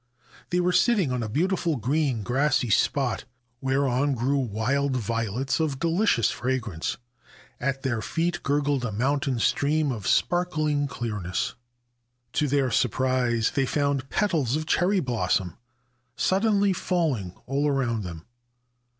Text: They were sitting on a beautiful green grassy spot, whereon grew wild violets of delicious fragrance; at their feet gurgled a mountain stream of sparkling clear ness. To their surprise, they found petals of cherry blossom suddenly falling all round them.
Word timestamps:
They 0.49 0.59
were 0.59 0.71
sitting 0.73 1.11
on 1.11 1.21
a 1.21 1.29
beautiful 1.29 1.75
green 1.75 2.23
grassy 2.23 2.71
spot, 2.71 3.25
whereon 3.61 4.15
grew 4.15 4.39
wild 4.39 4.97
violets 4.97 5.59
of 5.59 5.77
delicious 5.77 6.31
fragrance; 6.31 6.97
at 7.59 7.83
their 7.83 8.01
feet 8.01 8.41
gurgled 8.41 8.83
a 8.83 8.91
mountain 8.91 9.37
stream 9.37 9.91
of 9.91 10.07
sparkling 10.07 10.87
clear 10.87 11.19
ness. 11.19 11.53
To 12.33 12.47
their 12.47 12.71
surprise, 12.71 13.51
they 13.51 13.67
found 13.67 14.09
petals 14.09 14.55
of 14.55 14.65
cherry 14.65 15.01
blossom 15.01 15.55
suddenly 16.15 16.73
falling 16.73 17.35
all 17.45 17.69
round 17.69 18.03
them. 18.03 18.25